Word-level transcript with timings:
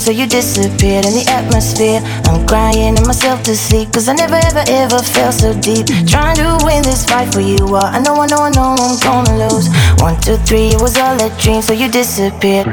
so 0.00 0.10
you 0.10 0.26
disappeared 0.26 1.04
in 1.04 1.12
the 1.12 1.24
atmosphere. 1.28 2.00
I'm 2.24 2.46
crying 2.46 2.96
in 2.96 3.06
myself 3.06 3.42
to 3.44 3.54
sleep, 3.54 3.92
cause 3.92 4.08
I 4.08 4.14
never 4.14 4.36
ever 4.36 4.64
ever 4.68 4.98
felt 5.02 5.34
so 5.34 5.52
deep. 5.60 5.86
Trying 6.06 6.36
to 6.36 6.58
win 6.64 6.82
this 6.82 7.04
fight 7.04 7.32
for 7.32 7.40
you, 7.40 7.58
well, 7.60 7.84
I 7.84 7.98
know, 8.00 8.14
I 8.20 8.26
know, 8.26 8.42
I 8.42 8.50
know 8.50 8.76
I'm 8.78 8.98
gonna 9.00 9.48
lose. 9.48 9.68
One, 10.00 10.18
two, 10.20 10.36
three, 10.38 10.68
it 10.68 10.80
was 10.80 10.96
all 10.96 11.16
a 11.20 11.28
dream, 11.40 11.60
so 11.62 11.72
you 11.72 11.90
disappeared. 11.90 12.66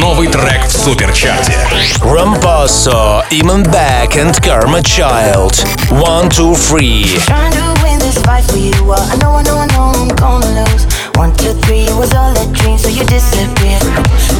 Новый 0.00 0.28
трек 0.28 0.66
в 0.66 0.72
суперчарте. 0.72 1.54
Rampasso, 2.00 3.22
Iman 3.30 3.62
Beck 3.64 4.16
and 4.16 4.34
Karma 4.42 4.82
Child. 4.82 5.54
One, 5.90 6.28
two, 6.30 6.54
three. 6.54 7.04
Trying 7.26 7.52
to 7.52 7.82
win 7.82 7.98
this 7.98 8.18
fight 8.22 8.44
for 8.44 8.58
you, 8.58 8.72
well, 8.84 9.00
I 9.00 9.16
know, 9.16 9.32
I 9.32 9.42
know, 9.42 9.58
I 9.58 9.66
know 9.66 9.92
I'm 9.94 10.08
gonna 10.16 10.64
lose. 10.64 10.86
One, 11.16 11.34
two, 11.36 11.52
three, 11.64 11.84
it 11.84 11.96
was 11.96 12.12
all 12.14 12.32
a 12.32 12.46
dream, 12.52 12.78
so 12.78 12.88
you 12.88 13.04
disappeared. 13.04 14.35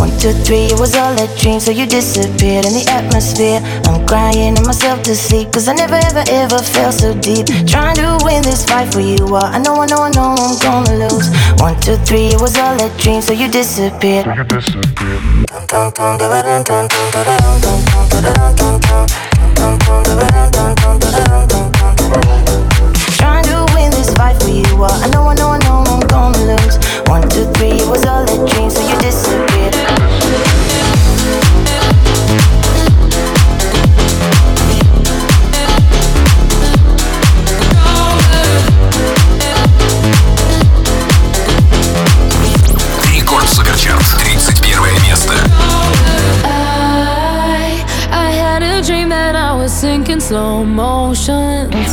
One, 0.00 0.10
two, 0.18 0.32
three, 0.32 0.72
it 0.72 0.80
was 0.80 0.96
all 0.96 1.12
a 1.12 1.28
dream, 1.38 1.60
so 1.60 1.70
you 1.70 1.86
disappeared 1.86 2.64
in 2.64 2.72
the 2.72 2.86
atmosphere. 2.88 3.60
I'm 3.84 4.06
crying 4.06 4.56
in 4.56 4.62
myself 4.64 5.02
to 5.02 5.14
sleep, 5.14 5.52
cause 5.52 5.68
I 5.68 5.74
never 5.74 5.96
ever 5.96 6.24
ever 6.28 6.58
felt 6.58 6.94
so 6.94 7.12
deep. 7.20 7.46
Trying 7.68 7.96
to 7.96 8.18
win 8.24 8.42
this 8.42 8.64
fight 8.64 8.90
for 8.92 9.00
you, 9.00 9.26
well, 9.26 9.44
I 9.44 9.58
know, 9.58 9.74
I 9.76 9.86
know, 9.86 10.02
I 10.04 10.10
know 10.10 10.34
I'm 10.38 10.58
gonna 10.58 11.04
lose. 11.04 11.28
One, 11.60 11.78
two, 11.80 11.96
three, 12.08 12.28
it 12.32 12.40
was 12.40 12.56
all 12.56 12.80
a 12.80 12.88
dream, 12.96 13.20
so 13.20 13.34
you 13.34 13.48
disappeared. 13.48 14.24
So 14.24 14.32
you 14.32 14.44
disappeared. 14.44 15.12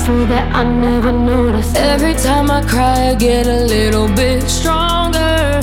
Motion. 0.09 0.29
That 0.29 0.55
I 0.55 0.63
never 0.63 1.11
noticed. 1.11 1.75
Every 1.75 2.13
time 2.13 2.51
I 2.51 2.61
cry, 2.61 3.09
I 3.09 3.15
get 3.15 3.47
a 3.47 3.65
little 3.65 4.07
bit 4.07 4.43
stronger, 4.49 5.61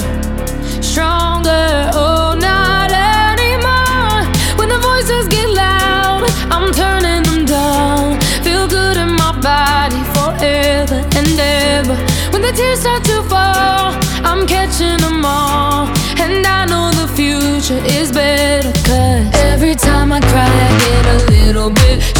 stronger. 0.80 1.90
Oh, 1.94 2.34
not 2.38 2.90
anymore. 2.90 4.24
When 4.58 4.68
the 4.68 4.78
voices 4.78 5.28
get 5.28 5.48
loud, 5.50 6.24
I'm 6.50 6.72
turning 6.72 7.22
them 7.24 7.44
down. 7.44 8.20
Feel 8.42 8.66
good 8.66 8.96
in 8.96 9.12
my 9.12 9.32
body 9.40 10.02
forever 10.14 10.98
and 11.18 11.38
ever. 11.38 11.96
When 12.32 12.42
the 12.42 12.52
tears 12.52 12.80
start 12.80 13.04
to 13.04 13.22
fall, 13.22 13.94
I'm 14.24 14.46
catching 14.46 14.98
them 14.98 15.24
all. 15.24 15.88
And 16.18 16.46
I 16.46 16.64
know 16.66 16.90
the 16.92 17.08
future 17.14 17.80
is 17.84 18.10
better. 18.12 18.72
Cause 18.84 19.26
every 19.52 19.74
time 19.74 20.12
I 20.12 20.20
cry, 20.20 20.48
I 20.48 20.70
get 20.86 21.04
a 21.14 21.18
little 21.30 21.70
bit 21.70 22.15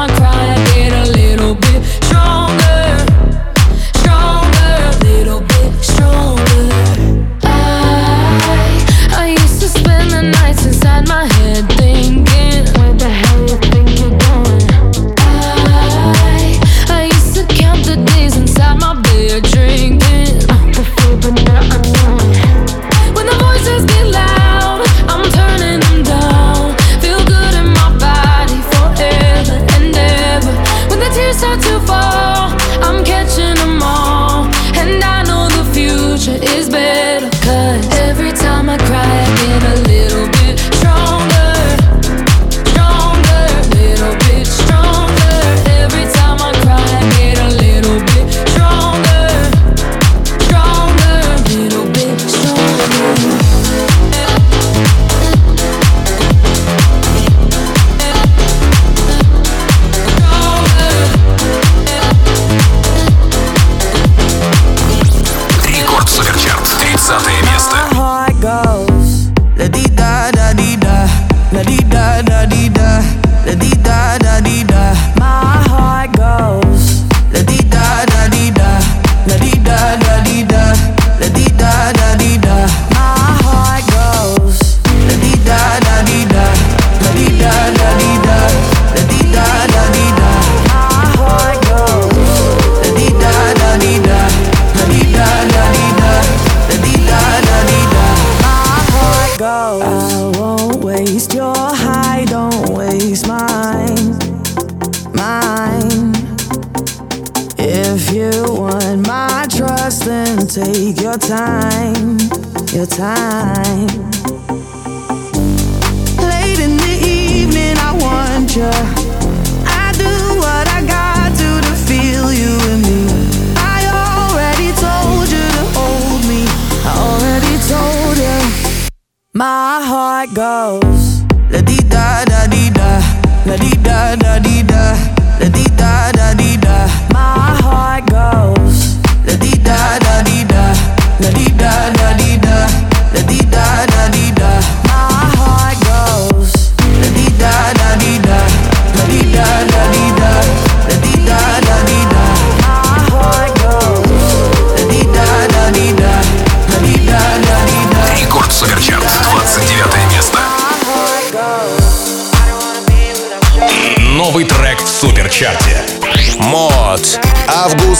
Every 0.00 0.16
time 0.16 0.67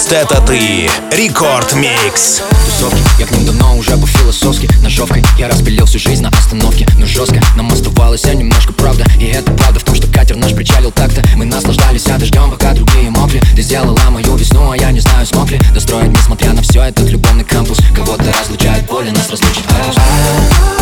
Подкаст 0.08 0.32
«Это 0.32 0.40
ты» 0.40 0.90
Рекорд 1.12 1.75
Микс. 1.75 2.43
Тусовки, 2.64 2.99
я 3.19 3.26
к 3.26 3.31
ним 3.31 3.44
давно 3.44 3.76
уже 3.76 3.94
был 3.96 4.06
философски. 4.06 4.69
Ножовкой 4.82 5.22
я 5.38 5.49
распилил 5.49 5.84
всю 5.84 5.99
жизнь 5.99 6.22
на 6.22 6.31
остановке 6.31 6.87
Но 6.96 7.05
жестко 7.05 7.40
нам 7.56 7.70
оставалось 7.70 8.20
все 8.20 8.32
немножко 8.32 8.72
правда 8.72 9.05
И 9.19 9.26
это 9.26 9.50
правда 9.52 9.81
в 9.81 9.84
том, 9.84 9.94
что 9.94 10.06
катер 10.06 10.37
наш 10.37 10.55
причалил 10.55 10.93
так-то. 10.93 11.22
Мы 11.37 11.44
наслаждались 11.44 12.06
а 12.06 12.19
дождем, 12.19 12.50
пока 12.50 12.72
другие 12.72 13.10
мокли. 13.10 13.43
Ты 13.55 13.62
сделала 13.62 13.99
мою 14.10 14.34
весну, 14.37 14.70
а 14.70 14.76
я 14.76 14.90
не 14.93 15.00
знаю, 15.00 15.26
смог 15.26 15.50
ли. 15.50 15.60
Достроить, 15.75 16.08
несмотря 16.08 16.52
на 16.52 16.62
все, 16.62 16.82
этот 16.82 17.11
любовный 17.11 17.44
кампус 17.44 17.78
Кого-то 17.94 18.25
разлучает 18.40 18.87
боль, 18.87 19.11
нас 19.11 19.28
разлучит. 19.31 19.64
хаос 19.66 20.77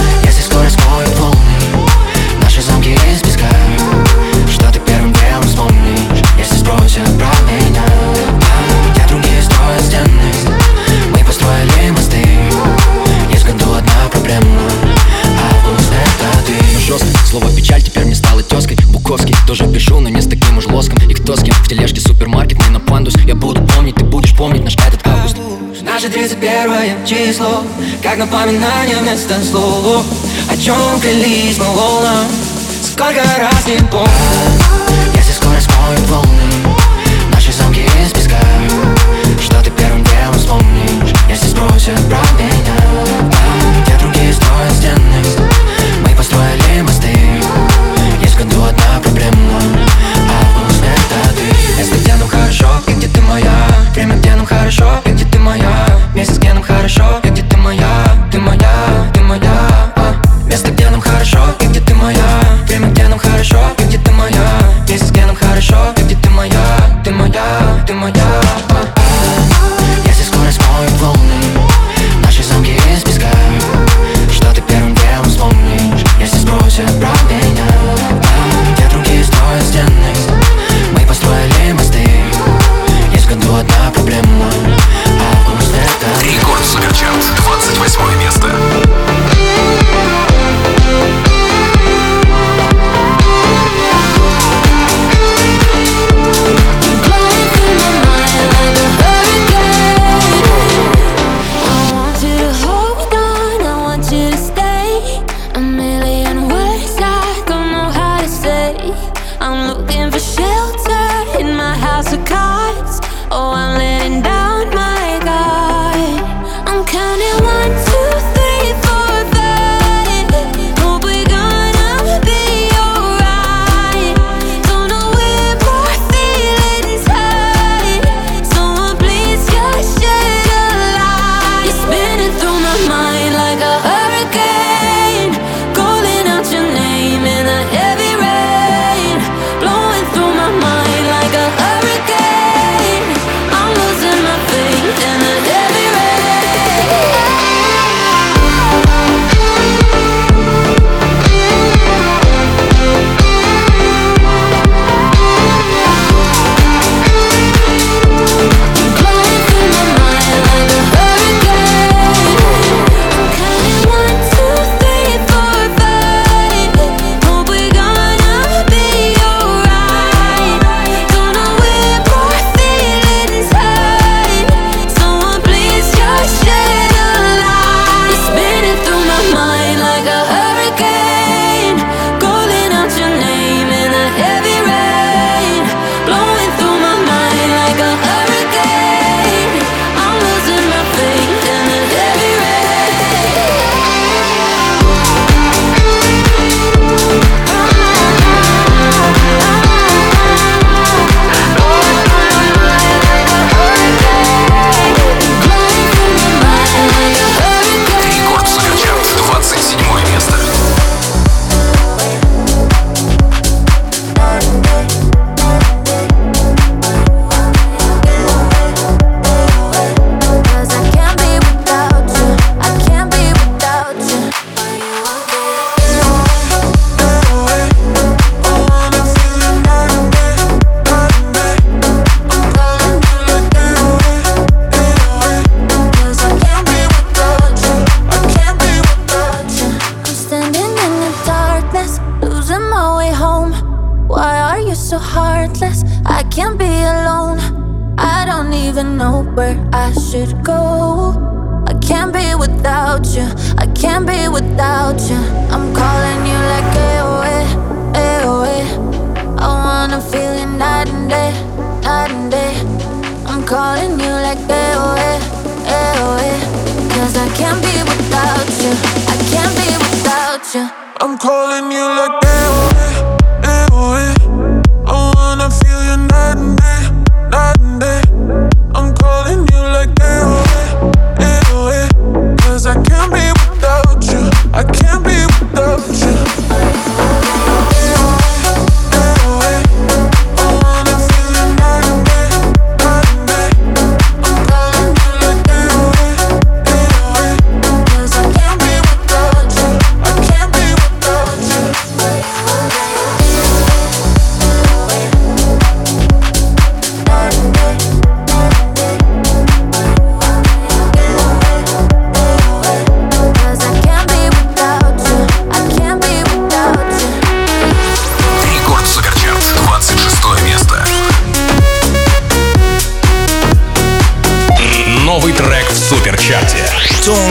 Слово 17.38 17.54
печаль 17.54 17.82
теперь 17.82 18.06
мне 18.06 18.14
стало 18.14 18.42
тезкой 18.42 18.78
Буковский 18.88 19.36
тоже 19.46 19.66
пишу, 19.66 20.00
но 20.00 20.08
не 20.08 20.22
с 20.22 20.26
таким 20.26 20.56
уж 20.56 20.64
лоском 20.68 20.98
И 21.06 21.12
кто 21.12 21.36
с 21.36 21.42
кем 21.42 21.54
в 21.54 21.68
тележке 21.68 22.00
супермаркет, 22.00 22.58
мы 22.64 22.70
на 22.70 22.80
пандус. 22.80 23.14
Я 23.26 23.34
буду 23.34 23.60
помнить, 23.62 23.94
ты 23.96 24.04
будешь 24.04 24.34
помнить 24.34 24.64
наш 24.64 24.72
этот 24.72 25.06
август. 25.06 25.36
Наше 25.82 26.08
31 26.08 27.04
число 27.04 27.62
Как 28.02 28.16
напоминание 28.16 28.96
вместо 29.02 29.34
слова 29.44 30.02
О 30.50 30.56
чем 30.56 30.98
клялись 30.98 31.58
мы 31.58 31.66
волнам 31.66 32.24
Сколько 32.82 33.22
раз 33.22 33.66
не 33.66 33.84
помню. 33.84 34.08
Если 35.14 35.32
скоро 35.32 35.60
смоют 35.60 36.08
волны. 36.08 36.74
Наши 37.34 37.52
замки 37.52 37.84
из 38.02 38.12
песка. 38.12 38.40
Что 39.42 39.62
ты 39.62 39.70
первым 39.72 40.02
делом 40.04 40.38
вспомнишь? 40.38 41.12
Если 41.28 41.48
спросят 41.48 41.98
про 42.08 42.16
меня. 42.42 42.85
show. 56.88 57.25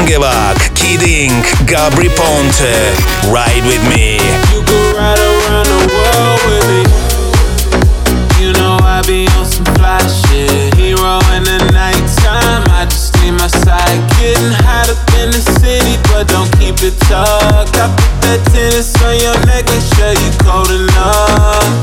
Tungevaag, 0.05 0.75
Kidding, 0.75 1.31
Gabry 1.65 2.09
Ponte, 2.09 2.93
Ride 3.33 3.65
With 3.65 3.81
Me. 3.89 4.21
You 4.53 4.61
could 4.61 4.95
ride 4.95 5.17
around 5.17 5.65
the 5.65 5.81
world 5.89 6.39
with 6.45 6.65
me. 6.69 6.81
You 8.39 8.53
know 8.53 8.77
I 8.83 9.01
be 9.07 9.25
on 9.33 9.45
some 9.47 9.65
fly 9.73 9.97
shit. 10.05 10.75
Hero 10.75 11.17
in 11.33 11.43
the 11.43 11.57
nighttime, 11.73 12.69
I 12.69 12.85
just 12.85 13.17
need 13.23 13.31
my 13.31 13.47
side. 13.47 13.97
Getting 14.21 14.53
hot 14.61 14.93
up 14.93 15.01
in 15.17 15.31
the 15.31 15.41
city, 15.57 15.97
but 16.13 16.27
don't 16.27 16.51
keep 16.59 16.77
it 16.85 16.93
tucked. 17.09 17.73
I 17.73 17.89
put 17.89 18.21
that 18.21 18.45
tennis 18.53 18.93
on 19.01 19.17
your 19.17 19.33
neck, 19.49 19.65
make 19.65 19.85
sure 19.97 20.13
you 20.13 20.31
cold 20.45 20.69
enough. 20.69 21.74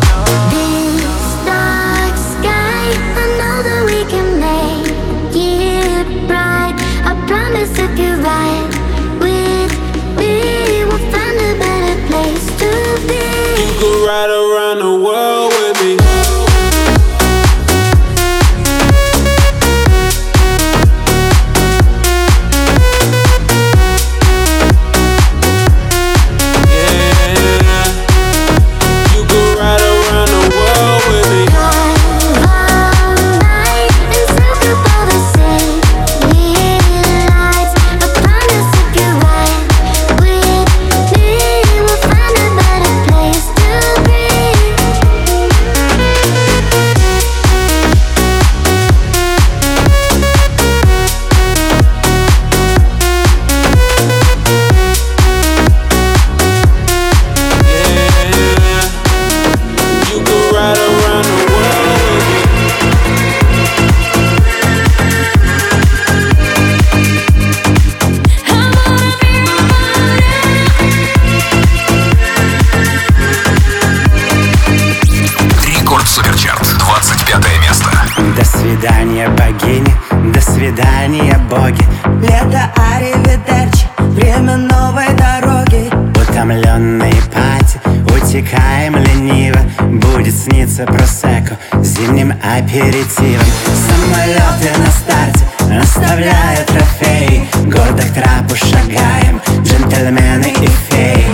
Суперчарт, 76.15 76.69
25 76.79 77.43
место. 77.67 77.91
До 78.37 78.45
свидания, 78.45 79.31
богини, 79.31 79.97
до 80.31 80.43
свидания, 80.43 81.39
боги. 81.49 81.83
Лето 82.21 82.71
Аривидерчи, 82.77 83.87
время 83.97 84.59
новой 84.59 85.09
дороги. 85.15 85.91
Утомленные 86.21 87.15
пати, 87.33 87.81
утекаем 88.15 88.97
лениво. 88.97 89.61
Будет 89.81 90.35
сниться 90.35 90.85
просеку 90.85 91.57
зимним 91.83 92.35
аперитивом. 92.43 93.47
Самолеты 93.89 94.79
на 94.81 94.91
старте. 94.91 95.83
Оставляют 95.83 96.67
трофеи. 96.67 97.49
Гордо 97.65 98.03
к 98.03 98.13
трапу 98.13 98.55
шагаем, 98.55 99.41
джентльмены 99.63 100.53
и 100.61 100.69
феи. 100.91 101.25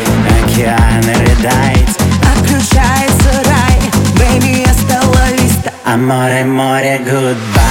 Океаны 0.44 1.14
рыдает, 1.14 1.88
hasta 2.68 3.07
amore, 5.84 6.40
amore, 6.42 6.98
goodbye. 7.04 7.68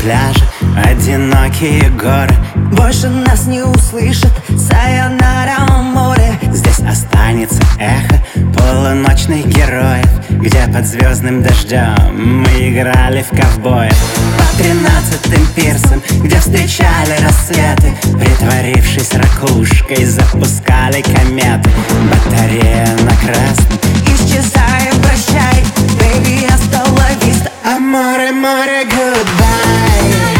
Пляжи, 0.00 0.44
одинокие 0.84 1.90
горы. 1.90 2.34
Больше 2.72 3.08
нас 3.08 3.46
не 3.46 3.62
услышат 3.62 4.32
Сайонара 4.48 5.66
море. 5.82 6.38
Здесь 6.52 6.80
останется 6.80 7.60
эхо 7.78 8.22
полуночных 8.54 9.46
героев 9.46 10.08
Где 10.30 10.66
под 10.72 10.86
звездным 10.86 11.42
дождем 11.42 12.42
мы 12.42 12.68
играли 12.68 13.22
в 13.22 13.30
ковбоев. 13.30 13.96
По 14.38 14.62
тринадцатым 14.62 15.46
пирсам, 15.54 16.02
где 16.22 16.36
встречали 16.38 17.16
рассветы 17.22 17.92
Притворившись 18.18 19.12
ракушкой, 19.14 20.04
запускали 20.04 21.02
кометы. 21.02 21.70
Батарея 22.10 22.88
на 23.02 23.14
красном, 23.16 23.78
исчезая, 24.06 24.92
прощай 25.02 25.64
Baby, 25.98 26.37
vista 27.18 27.50
Amore, 27.64 28.28
amore, 28.28 28.84
goodbye 28.84 30.37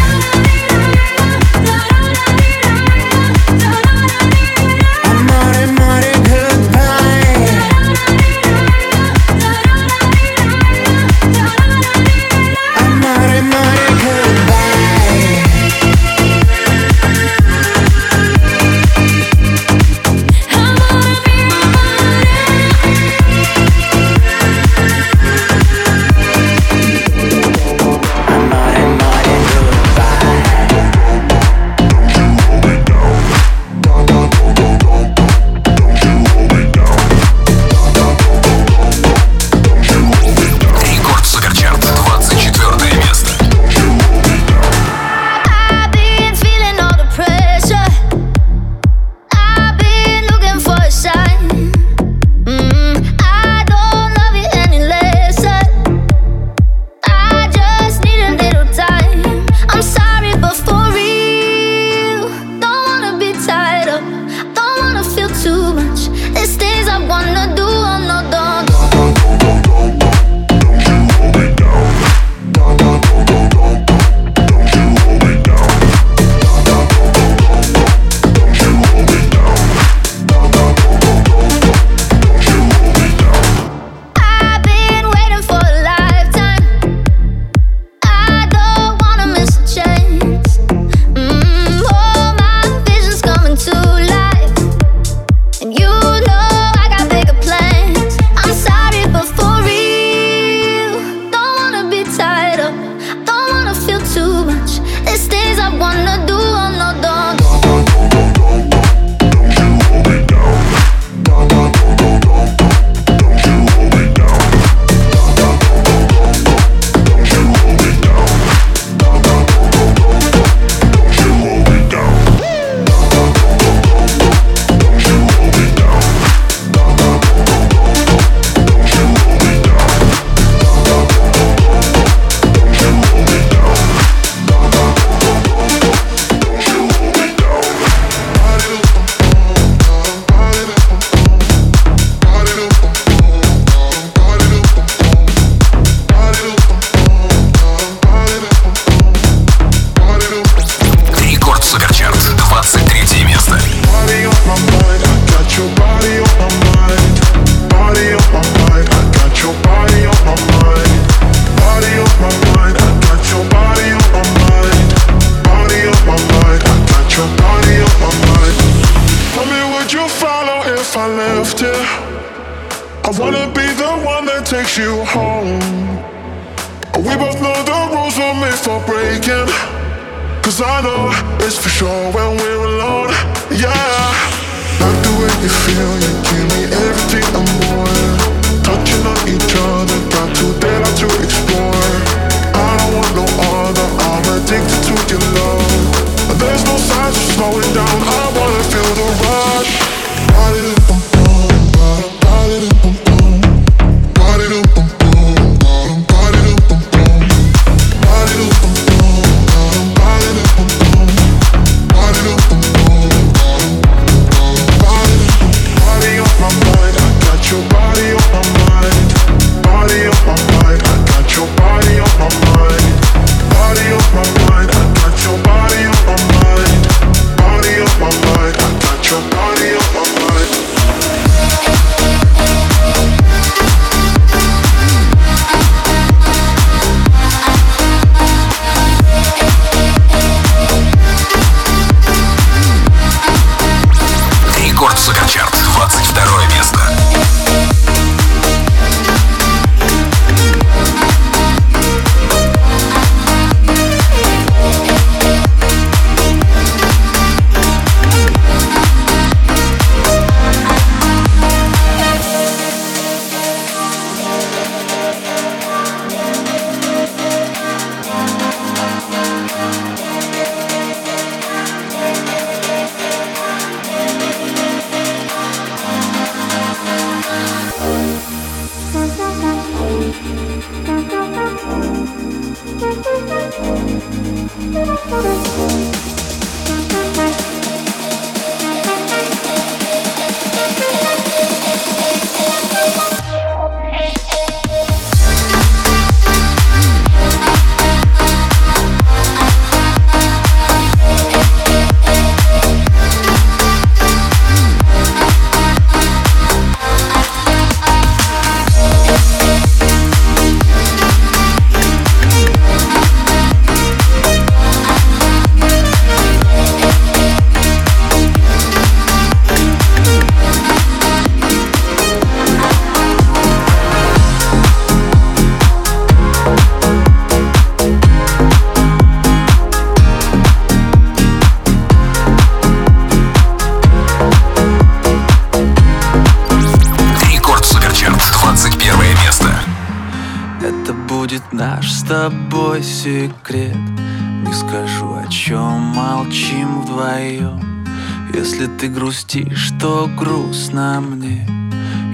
о 345.13 345.27
чем 345.27 345.81
молчим 345.95 346.81
вдвоем 346.81 347.85
Если 348.33 348.67
ты 348.67 348.87
грустишь, 348.87 349.71
то 349.79 350.09
грустно 350.17 351.01
мне. 351.01 351.47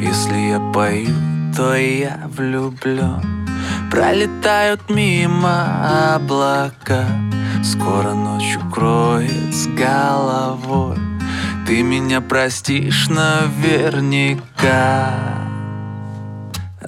Если 0.01 0.49
я 0.49 0.60
пою, 0.73 1.15
то 1.55 1.75
я 1.75 2.29
влюблен 2.36 3.45
Пролетают 3.91 4.89
мимо 4.89 6.15
облака. 6.15 7.05
Скоро 7.63 8.13
ночь 8.13 8.58
укроет 8.58 9.53
с 9.53 9.67
головой. 9.67 10.97
Ты 11.65 11.81
меня 11.81 12.21
простишь 12.21 13.08
наверняка. 13.08 14.43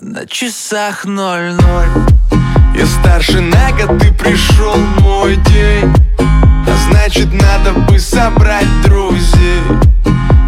На 0.01 0.25
часах 0.27 1.05
ноль-ноль 1.05 2.16
Я 2.77 2.85
старше 2.85 3.41
на 3.41 3.71
год, 3.71 3.99
ты 3.99 4.13
пришел 4.13 4.75
мой 4.99 5.35
день. 5.37 5.91
А 6.19 6.91
значит 6.91 7.33
надо 7.33 7.71
бы 7.71 7.97
собрать 7.97 8.67
друзей. 8.83 9.63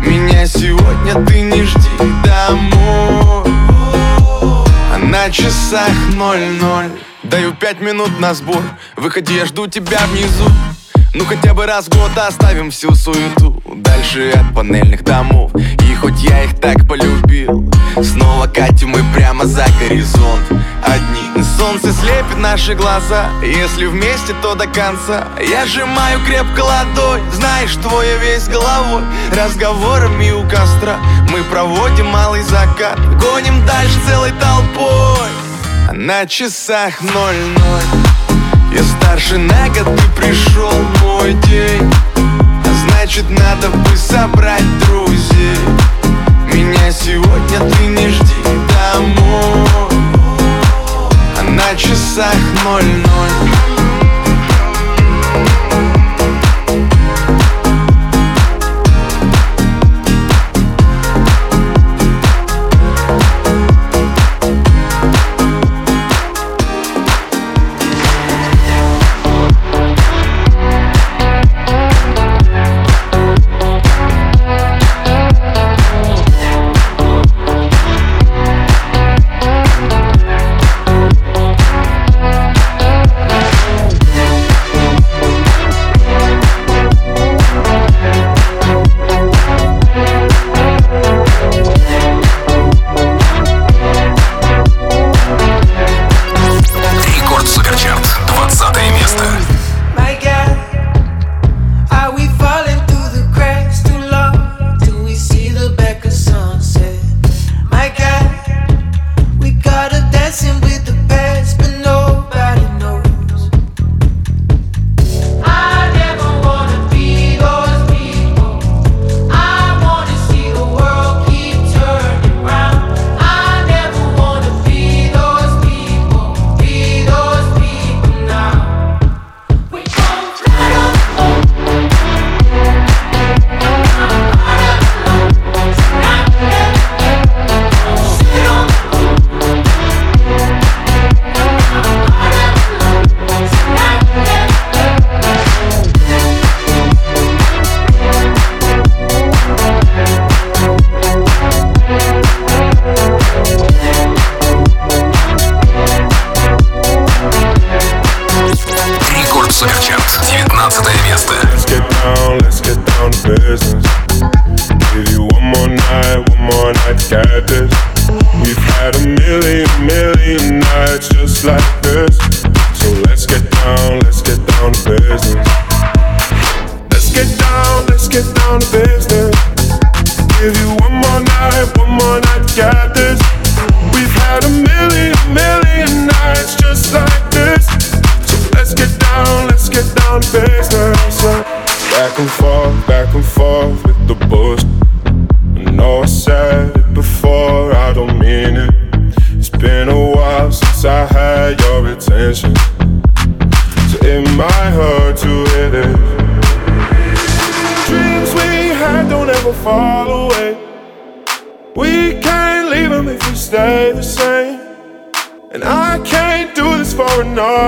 Меня 0.05 0.45
сегодня 0.45 1.25
ты 1.25 1.41
не 1.41 1.63
жди 1.63 1.89
домой. 2.23 3.51
А 4.93 4.99
на 5.01 5.31
часах 5.31 5.89
ноль-ноль. 6.13 6.91
Даю 7.23 7.51
пять 7.53 7.81
минут 7.81 8.19
на 8.19 8.35
сбор. 8.35 8.61
Выходи, 8.95 9.33
я 9.35 9.45
жду 9.45 9.65
тебя 9.65 9.99
внизу 10.11 10.45
ну 11.13 11.25
хотя 11.25 11.53
бы 11.53 11.65
раз 11.65 11.85
в 11.85 11.89
год 11.89 12.11
оставим 12.17 12.71
всю 12.71 12.93
суету 12.93 13.61
Дальше 13.75 14.31
от 14.31 14.53
панельных 14.53 15.03
домов. 15.03 15.51
И 15.55 15.95
хоть 15.95 16.21
я 16.21 16.43
их 16.43 16.59
так 16.59 16.87
полюбил 16.87 17.69
Снова 18.01 18.47
катим 18.47 18.89
мы 18.89 19.03
прямо 19.13 19.45
за 19.45 19.65
горизонт. 19.79 20.41
Одни 20.83 21.43
Солнце 21.57 21.93
слепит 21.93 22.37
наши 22.37 22.75
глаза 22.75 23.29
Если 23.41 23.85
вместе, 23.85 24.33
то 24.41 24.55
до 24.55 24.67
конца. 24.67 25.27
Я 25.39 25.65
сжимаю 25.65 26.19
крепко 26.25 26.61
ладонь 26.61 27.23
Знаешь, 27.33 27.75
твоя 27.75 28.17
весь 28.17 28.47
головой. 28.47 29.03
Разговорами 29.31 30.31
у 30.31 30.43
костра 30.43 30.97
Мы 31.31 31.43
проводим 31.43 32.07
малый 32.07 32.43
закат. 32.43 32.99
Гоним 33.19 33.65
дальше 33.65 33.99
целой 34.07 34.31
толпой. 34.39 35.29
А 35.89 35.93
на 35.93 36.25
часах 36.27 37.01
ноль-ноль 37.01 38.18
я 38.71 38.83
старше 38.83 39.37
на 39.37 39.67
год, 39.69 39.95
ты 39.95 40.21
пришел 40.21 40.71
мой 41.01 41.33
день. 41.33 41.91
А 42.15 42.89
значит 42.89 43.25
надо 43.29 43.69
бы 43.69 43.95
собрать 43.97 44.63
друзей. 44.85 45.57
Меня 46.53 46.91
сегодня 46.91 47.59
ты 47.59 47.85
не 47.87 48.09
жди 48.09 48.43
домой. 48.43 49.89
А 51.37 51.43
на 51.43 51.75
часах 51.75 52.35
ноль-ноль 52.63 53.48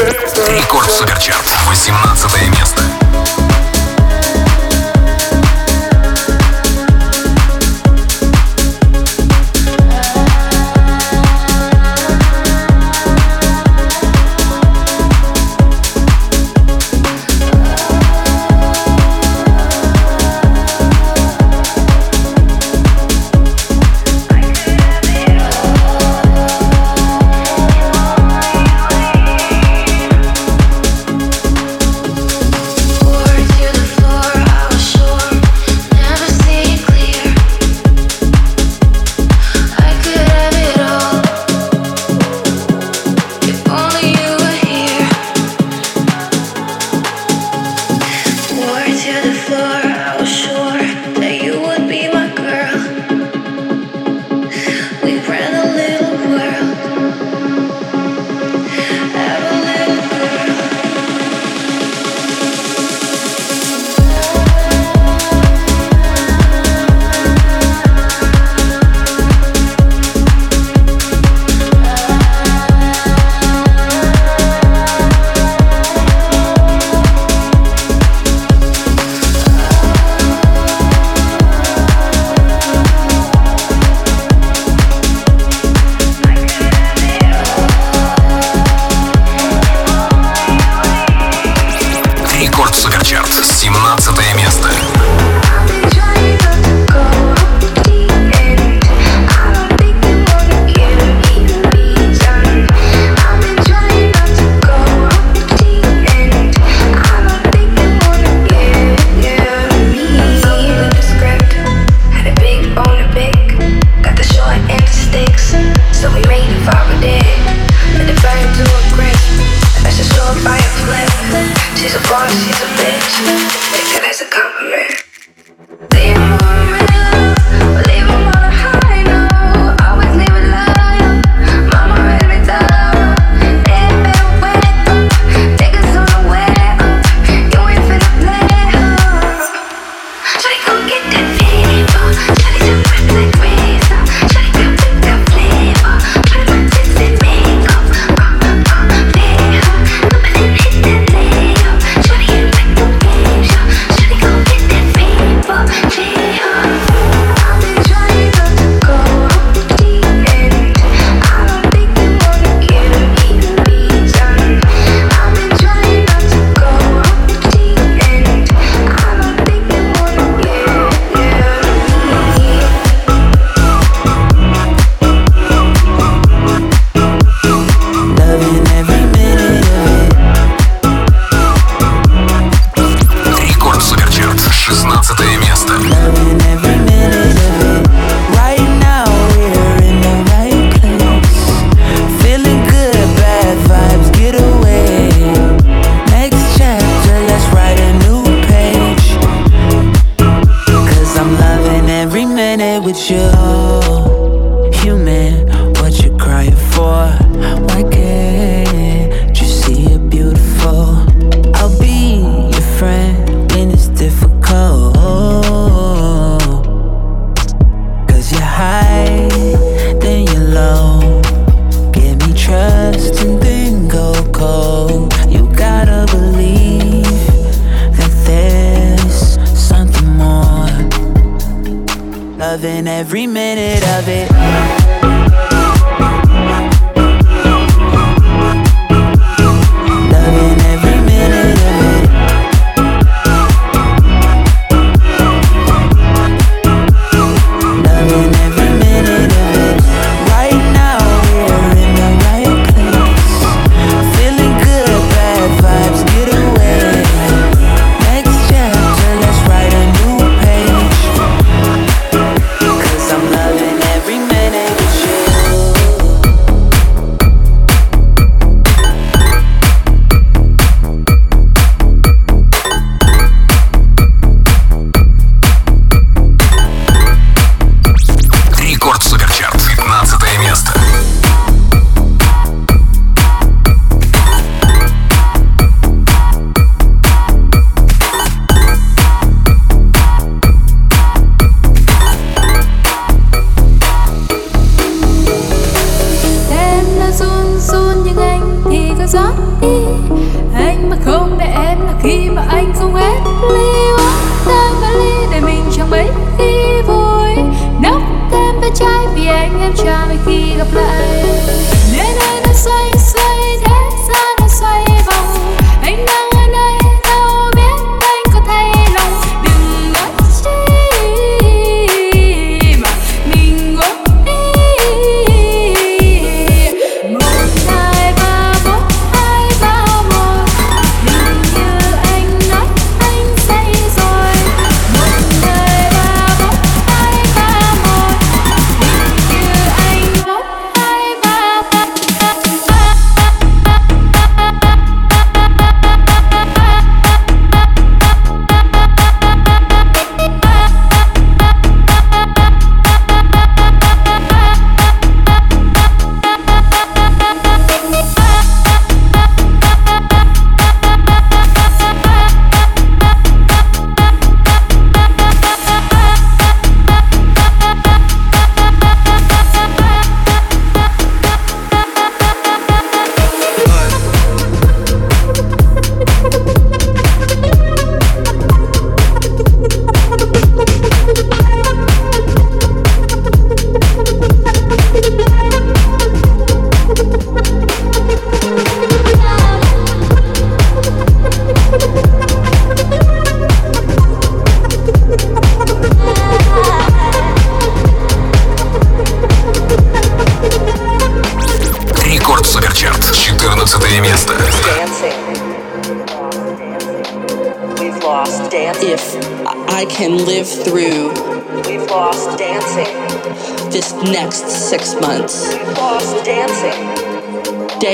Рекорд 0.00 0.90
Суперчарт, 0.90 1.46
18 1.68 2.48
место. 2.48 2.89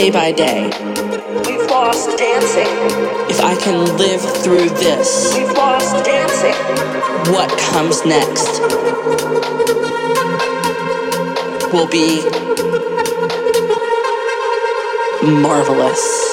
day 0.06 0.12
by 0.12 0.32
day. 0.32 0.62
We've 1.46 1.68
lost 1.68 2.16
dancing. 2.16 2.66
If 3.28 3.40
I 3.40 3.56
can 3.56 3.96
live 3.96 4.20
through 4.42 4.68
this, 4.68 5.34
we've 5.34 5.50
lost 5.52 6.04
dancing. 6.04 6.54
What 7.32 7.50
comes 7.58 8.04
next 8.04 8.60
will 11.72 11.88
be 11.88 12.22
marvelous. 15.40 16.25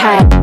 Just 0.00 0.39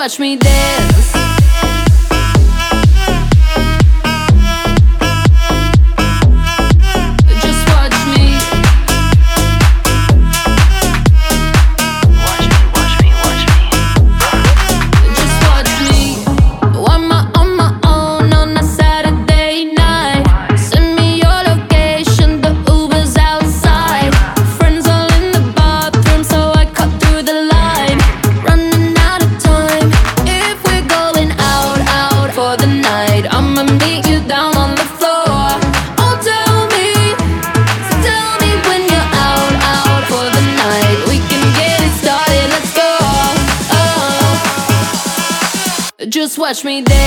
watch 0.00 0.18
me 0.18 0.34
dance. 0.34 1.29
Watch 46.50 46.64
me 46.64 46.82
dance. 46.82 46.99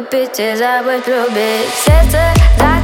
Купить 0.00 0.40
и 0.40 0.56
забыть, 0.56 1.06
любить. 1.06 1.68
Сердце 1.84 2.18
закрыто 2.58 2.79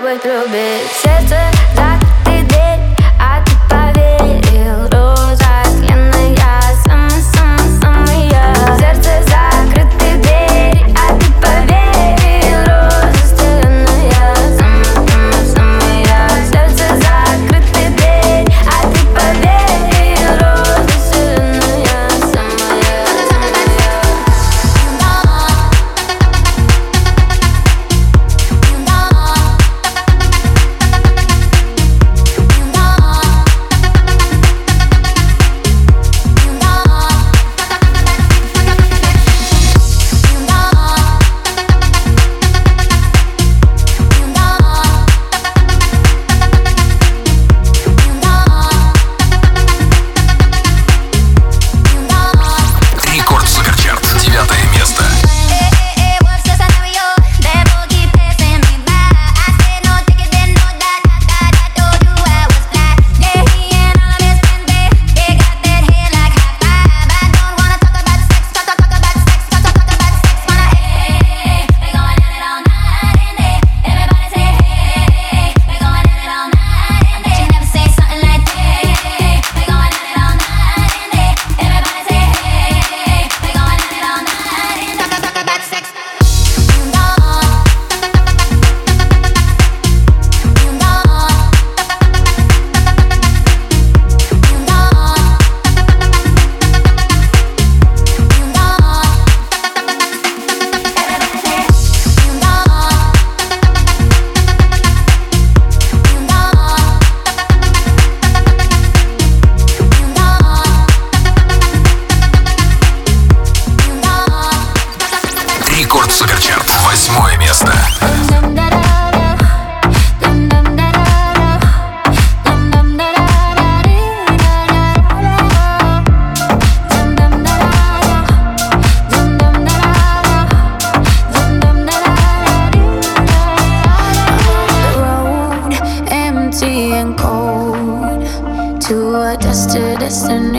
vuestros 0.00 0.50
besos. 0.50 1.53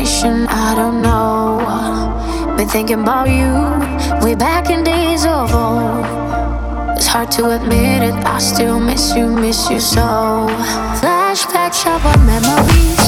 I 0.08 0.76
don't 0.76 1.02
know. 1.02 2.56
Been 2.56 2.70
thinking 2.70 3.02
about 3.02 3.28
you 3.28 4.24
way 4.24 4.36
back 4.36 4.70
in 4.70 4.84
days 4.84 5.26
of 5.26 5.52
old. 5.52 6.06
It's 6.96 7.08
hard 7.08 7.32
to 7.32 7.56
admit 7.56 8.04
it, 8.04 8.14
I 8.14 8.38
still 8.38 8.80
miss 8.80 9.16
you, 9.16 9.28
miss 9.28 9.68
you 9.68 9.80
so. 9.80 10.48
Flashbacks 11.02 11.88
of 11.88 12.06
our 12.06 12.18
memories. 12.24 13.05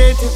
Не 0.00 0.14
светит 0.14 0.30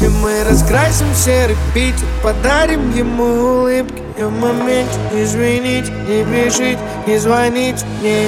И 0.00 0.08
мы 0.08 0.44
раскрасим 0.44 1.06
серый 1.14 1.56
Питер 1.74 2.06
Подарим 2.22 2.94
ему 2.96 3.24
улыбки 3.24 4.02
Я 4.18 4.26
в 4.26 4.32
моменте, 4.32 4.98
извините, 5.14 5.92
не 6.08 6.22
бежите, 6.24 6.78
не 7.06 7.18
звоните 7.18 7.84
мне 8.00 8.26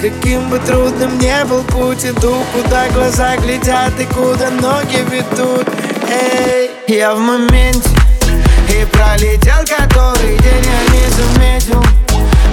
Каким 0.00 0.48
бы 0.48 0.58
трудным 0.60 1.18
не 1.18 1.44
был 1.44 1.62
путь, 1.64 2.06
иду, 2.06 2.34
куда 2.54 2.88
глаза 2.88 3.36
глядят 3.36 3.92
и 4.00 4.06
куда 4.06 4.48
ноги 4.48 5.04
ведут. 5.10 5.68
Эй, 6.08 6.70
я 6.88 7.14
в 7.14 7.18
моменте 7.18 7.90
и 8.70 8.86
пролетел 8.86 9.58
который 9.58 10.38
день 10.38 10.64
я 10.64 10.94
не 10.94 11.06
заметил. 11.10 11.84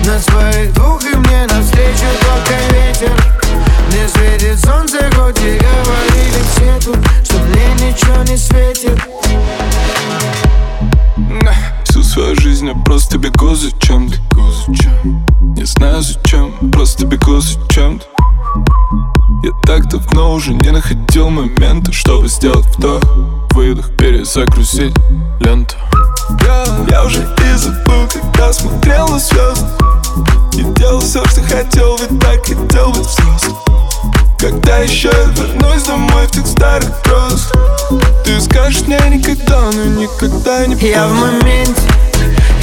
На 0.06 0.20
своих 0.20 0.74
двух 0.74 1.02
и 1.06 1.16
мне 1.16 1.48
навстречу 1.48 2.08
только 2.20 2.54
ветер. 2.74 3.37
Мне 3.88 4.08
светит 4.08 4.60
солнце, 4.60 4.98
хоть 5.16 5.40
и 5.40 5.60
говорили 5.60 6.44
все 6.52 6.80
тут, 6.84 6.98
что 7.24 7.38
мне 7.40 7.74
ничего 7.76 8.24
не 8.24 8.38
светит. 8.38 9.00
Всю 11.86 12.04
свою 12.04 12.36
жизнь 12.36 12.68
я 12.68 12.76
просто 12.86 13.18
бегу 13.18 13.56
за 13.56 13.72
чем-то. 13.80 14.18
Не 15.56 15.66
знаю 15.66 16.02
зачем, 16.02 16.54
просто 16.72 17.06
бегу 17.06 17.40
за 17.40 17.58
чем-то. 17.70 18.06
Я 19.44 19.52
так 19.66 19.88
давно 19.90 20.34
уже 20.34 20.54
не 20.54 20.72
находил 20.72 21.30
момента 21.30 21.92
Чтобы 21.92 22.28
сделать 22.28 22.66
вдох, 22.78 23.04
выдох, 23.52 23.96
перезагрузить 23.96 24.96
ленту. 25.40 25.76
Я 26.90 27.04
уже 27.04 27.20
и 27.22 27.58
забыл, 27.58 28.08
когда 28.12 28.52
смотрел 28.52 29.08
на 29.08 29.20
звезды 29.20 29.66
И 30.58 30.64
делал 30.64 31.00
все, 31.00 31.24
что 31.26 31.42
хотел, 31.44 31.98
ведь 31.98 32.20
так 32.20 32.40
хотел 32.44 32.90
быть 32.90 33.06
взрослым. 33.06 33.58
Когда 34.40 34.80
еще 34.80 35.10
я 35.10 35.24
вернусь 35.26 35.84
домой 35.84 36.26
в 36.26 36.32
тех 36.32 36.48
старых 36.48 36.90
грозах 37.04 37.52
Ты 38.26 38.42
скажешь 38.42 38.82
мне 38.88 39.00
никогда, 39.10 39.70
но 39.72 39.86
никогда 39.86 40.66
не 40.66 40.76
Я 40.90 41.08
в 41.08 41.14
моменте 41.14 41.82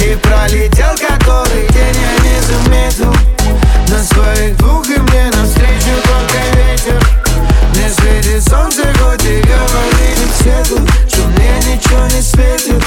И 0.01 0.15
пролетел 0.17 0.93
который 0.95 1.67
день 1.69 1.95
я 1.95 2.23
не 2.23 2.41
заметил. 2.41 3.13
На 3.89 4.03
своих 4.03 4.57
двух 4.57 4.85
и 4.89 4.99
мне 4.99 5.31
навстречу 5.33 5.95
только 6.03 6.57
ветер. 6.57 7.01
Мне 7.73 7.89
светит 7.89 8.43
солнце, 8.43 8.83
хоть 8.99 9.23
и 9.23 9.41
говорили 9.41 10.27
все 10.37 10.63
тут 10.67 10.89
Что 11.07 11.21
мне 11.27 11.59
ничего 11.59 12.05
не 12.07 12.21
светит 12.21 12.83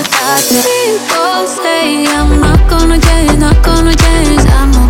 my. 0.00 0.40
People 0.64 1.46
say 1.46 2.06
I'm 2.06 2.40
not 2.40 2.60
gonna 2.70 2.98
change, 3.00 3.38
not 3.38 3.62
gonna 3.64 3.94
change. 3.94 4.40
I'm 4.60 4.81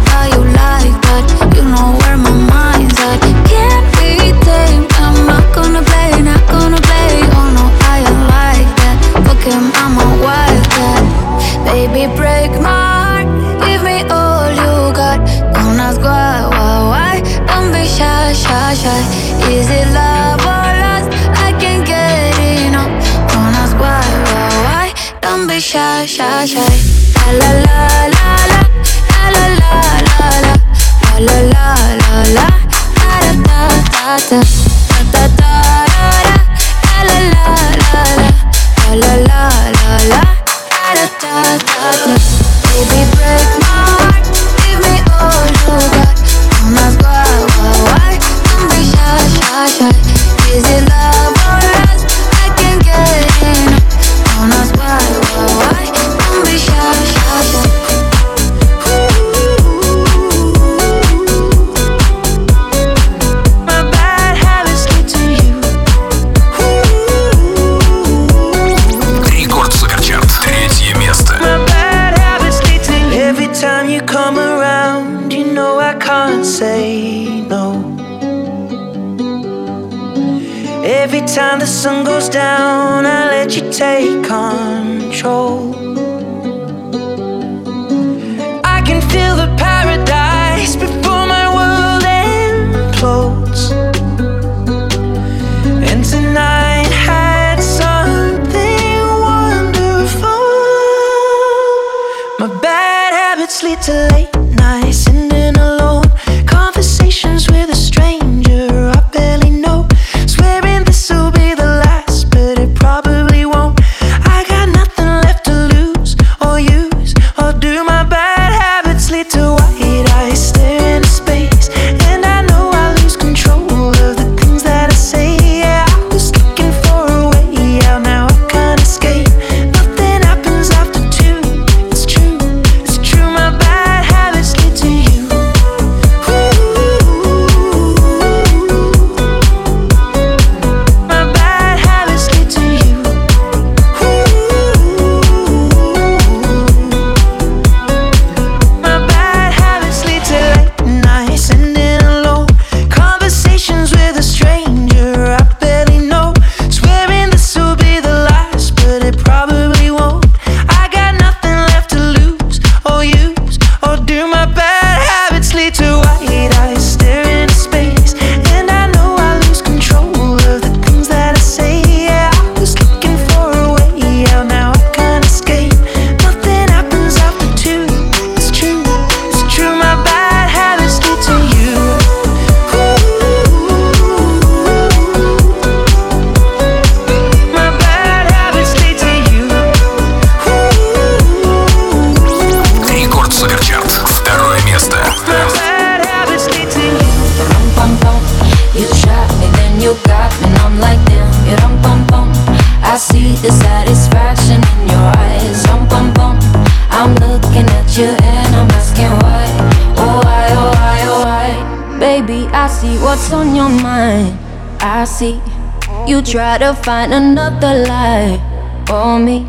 you 216.07 216.23
try 216.23 216.59
to 216.59 216.75
find 216.75 217.13
another 217.15 217.85
lie 217.87 218.39
for 218.87 219.19
me, 219.19 219.47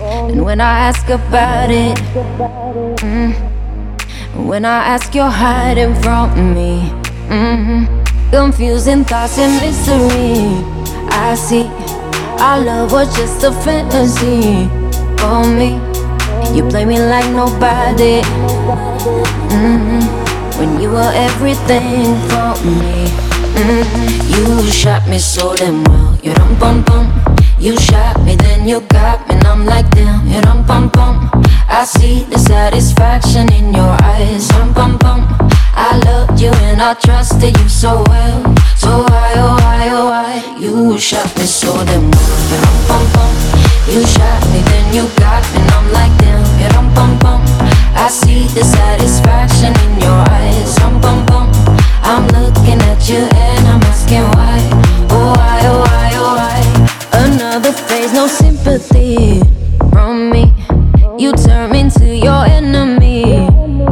and 0.00 0.44
when 0.44 0.60
I 0.60 0.78
ask 0.88 1.08
about 1.08 1.70
it. 1.70 1.96
mm, 3.02 3.34
when 4.46 4.64
I 4.64 4.78
ask, 4.94 5.14
you're 5.14 5.30
hiding 5.30 5.94
from 6.02 6.54
me. 6.54 6.88
hmm 7.28 7.84
Confusing 8.30 9.04
thoughts 9.04 9.38
and 9.38 9.54
mystery. 9.60 10.50
I 11.10 11.34
see 11.34 11.64
our 12.40 12.60
love 12.60 12.92
was 12.92 13.08
just 13.16 13.42
a 13.44 13.52
fantasy 13.52 14.68
for 15.18 15.44
me. 15.46 15.78
You 16.56 16.68
play 16.68 16.84
me 16.84 16.98
like 16.98 17.28
nobody. 17.32 18.20
hmm 19.52 20.00
When 20.58 20.80
you 20.80 20.90
were 20.90 21.12
everything 21.14 22.14
for 22.30 22.54
me. 22.64 23.25
Hmm 23.56 23.82
You 24.32 24.70
shot 24.70 25.08
me 25.08 25.18
so 25.18 25.54
damn 25.56 25.82
well. 25.84 26.18
You 26.22 26.34
dum 26.34 26.58
bum 26.58 26.82
bum. 26.84 27.06
You 27.58 27.76
shot 27.78 28.20
me, 28.24 28.36
then 28.36 28.68
you 28.68 28.80
got 28.82 29.26
me, 29.28 29.34
and 29.34 29.46
I'm 29.46 29.64
like 29.64 29.88
damn. 29.90 30.26
You 30.28 30.40
dum 30.42 30.64
bum 30.66 30.88
bum. 30.90 31.30
I 31.68 31.84
see 31.84 32.24
the 32.24 32.38
satisfaction 32.38 33.52
in 33.52 33.74
your 33.74 33.94
eyes. 34.02 34.48
Dum 34.48 34.72
bum 34.72 34.98
bum. 34.98 35.20
I 35.78 35.98
loved 36.04 36.40
you 36.40 36.50
and 36.68 36.80
I 36.80 36.94
trusted 36.94 37.56
you 37.58 37.68
so 37.68 38.02
well. 38.08 38.54
So 38.76 38.88
why, 39.08 39.32
oh 39.36 39.56
why, 39.60 39.88
oh 39.92 40.06
why? 40.06 40.56
You 40.58 40.98
shot 40.98 41.28
me 41.36 41.44
so 41.44 41.72
damn 41.84 42.10
well. 42.10 42.38
You 42.50 42.58
dum 42.64 42.78
bum 42.88 43.04
bum. 43.14 43.32
You 43.88 44.00
shot 44.06 44.42
me, 44.52 44.60
then 44.70 44.94
you 44.94 45.04
got 45.16 45.42
me, 45.52 45.60
and 45.60 45.70
I'm 45.76 45.86
like 45.92 46.14
damn. 46.18 46.44
You 46.60 46.68
dum 46.70 46.88
bum 46.94 47.18
bum. 47.18 47.42
I 47.96 48.08
see 48.08 48.44
the 48.56 48.64
satisfaction 48.64 49.72
in 49.84 50.00
your 50.00 50.20
eyes. 50.36 50.74
Dum 50.76 51.00
bum 51.00 51.24
bum. 51.26 51.35
Looking 52.66 52.82
at 52.88 53.08
you 53.08 53.18
and 53.18 53.68
I'm 53.68 53.80
asking 53.82 54.24
why. 54.34 54.58
Oh 55.12 55.32
why, 55.36 55.60
oh 55.62 55.78
why, 55.82 56.10
oh 56.14 56.34
why? 56.34 57.26
Another 57.26 57.70
phase, 57.70 58.12
no 58.12 58.26
sympathy 58.26 59.40
from 59.92 60.30
me. 60.30 60.52
You 61.16 61.32
turn 61.34 61.76
into 61.76 62.06
your 62.16 62.44
enemy. 62.44 63.46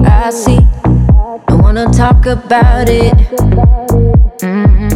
I 0.04 0.30
see. 0.30 0.58
I 0.84 1.54
wanna 1.54 1.86
talk 1.92 2.26
about 2.26 2.88
it. 2.88 3.14
Mhm. 4.42 4.90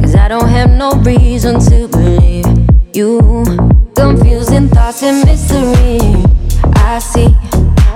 Cause 0.00 0.16
I 0.16 0.26
don't 0.26 0.48
have 0.48 0.70
no 0.70 0.90
reason 1.04 1.60
to 1.70 1.86
believe 1.86 2.46
you. 2.92 3.20
Confusing 3.94 4.68
thoughts 4.68 5.04
and 5.04 5.24
mystery. 5.24 6.00
I 6.74 6.98
see. 6.98 7.36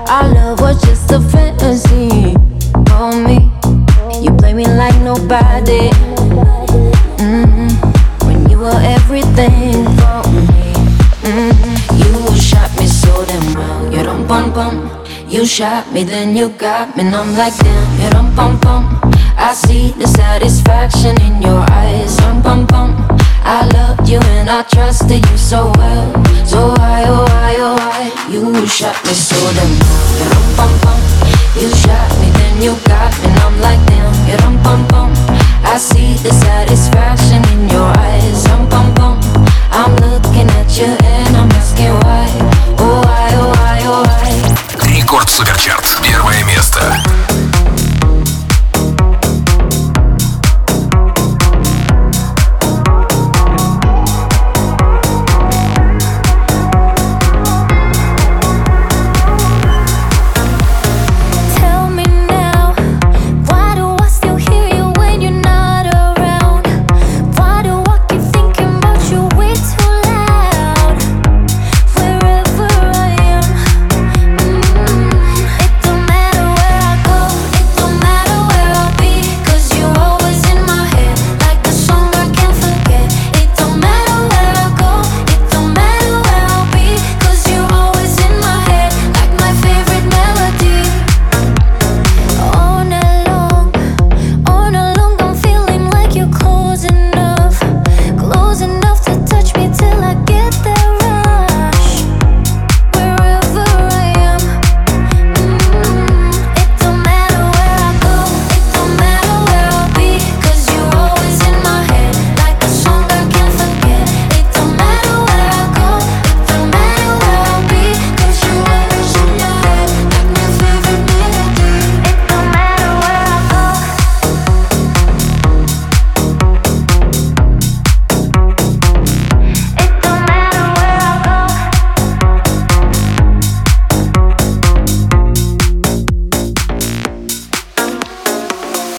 Our 0.09 0.29
love 0.33 0.61
was 0.61 0.81
just 0.83 1.11
a 1.11 1.19
fantasy 1.19 2.37
me 4.57 4.65
like 4.65 4.97
nobody. 5.03 5.91
Mhm. 7.21 7.69
When 8.25 8.49
you 8.49 8.59
were 8.59 8.81
everything 8.97 9.85
for 9.99 10.23
me. 10.33 10.73
Mhm. 11.23 11.77
You 12.01 12.41
shot 12.41 12.71
me 12.81 12.87
so 12.87 13.13
damn 13.29 13.55
well. 13.55 13.93
You 13.93 14.03
don't 14.03 14.27
bum 14.27 14.51
bum. 14.57 14.91
You 15.29 15.45
shot 15.45 15.93
me, 15.93 16.05
then 16.05 16.35
you 16.35 16.49
got 16.49 16.97
me, 16.97 17.03
and 17.05 17.15
I'm 17.15 17.37
like 17.37 17.57
damn. 17.59 18.01
You 18.01 18.09
don't 18.11 18.35
bum 18.35 18.57
bum. 18.65 18.83
I 19.37 19.53
see 19.53 19.93
the 20.01 20.09
satisfaction 20.09 21.21
in 21.21 21.43
your 21.43 21.63
eyes. 21.71 22.17
Dum 22.17 22.41
bum 22.41 22.65
bum. 22.65 22.91
I 23.45 23.59
loved 23.77 24.09
you 24.09 24.21
and 24.37 24.49
I 24.49 24.63
trusted 24.63 25.23
you 25.31 25.37
so 25.37 25.71
well. 25.77 26.09
So 26.47 26.59
why, 26.79 27.05
oh 27.07 27.25
why, 27.29 27.57
oh 27.61 27.77
why? 27.77 28.11
You 28.33 28.67
shot 28.67 28.97
me 29.05 29.13
so 29.13 29.37
damn. 29.57 29.73
Well. 29.79 30.17
You 30.19 30.25
rum 30.33 30.47
pum 30.57 30.73
pum. 30.83 31.01
You 31.61 31.69
shot 31.83 32.11
me, 32.21 32.29
then 32.39 32.55
you 32.65 32.75
got 32.89 33.06
i 33.57 33.61
like 33.61 33.87
bum 34.63 34.87
bum. 34.89 35.13
I 35.65 35.79
see 35.79 36.15
the 36.23 36.31
satisfaction 36.31 37.43
in 37.53 37.71
your 37.71 37.89
eyes, 37.99 38.45
dum 38.45 38.69
bum 38.69 38.95
bum. 38.95 39.21
I'm 39.71 39.95
looking 39.97 40.49
at 40.61 40.79
you 40.79 41.36